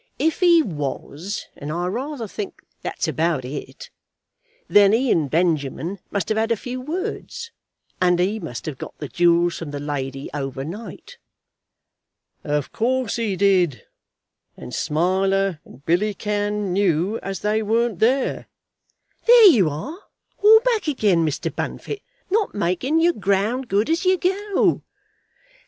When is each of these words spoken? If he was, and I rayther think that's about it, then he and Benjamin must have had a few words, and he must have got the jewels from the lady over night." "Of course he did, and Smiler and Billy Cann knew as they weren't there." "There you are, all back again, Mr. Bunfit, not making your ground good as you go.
If 0.17 0.39
he 0.39 0.63
was, 0.63 1.45
and 1.55 1.71
I 1.71 1.85
rayther 1.85 2.27
think 2.27 2.63
that's 2.81 3.07
about 3.07 3.45
it, 3.45 3.91
then 4.67 4.93
he 4.93 5.11
and 5.11 5.29
Benjamin 5.29 5.99
must 6.09 6.27
have 6.29 6.39
had 6.39 6.51
a 6.51 6.55
few 6.57 6.81
words, 6.81 7.51
and 8.01 8.17
he 8.17 8.39
must 8.39 8.65
have 8.65 8.79
got 8.79 8.97
the 8.97 9.07
jewels 9.07 9.59
from 9.59 9.69
the 9.69 9.79
lady 9.79 10.27
over 10.33 10.65
night." 10.65 11.19
"Of 12.43 12.71
course 12.71 13.17
he 13.17 13.35
did, 13.35 13.83
and 14.57 14.73
Smiler 14.73 15.59
and 15.65 15.85
Billy 15.85 16.15
Cann 16.15 16.73
knew 16.73 17.19
as 17.19 17.41
they 17.41 17.61
weren't 17.61 17.99
there." 17.99 18.47
"There 19.27 19.45
you 19.51 19.69
are, 19.69 19.99
all 20.41 20.59
back 20.61 20.87
again, 20.87 21.23
Mr. 21.23 21.55
Bunfit, 21.55 22.01
not 22.31 22.55
making 22.55 23.01
your 23.01 23.13
ground 23.13 23.67
good 23.67 23.87
as 23.87 24.03
you 24.03 24.17
go. 24.17 24.81